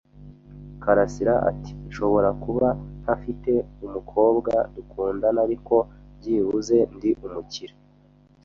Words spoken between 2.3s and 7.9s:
kuba ntafite umukobwa dukundana, ariko byibuze ndi umukire."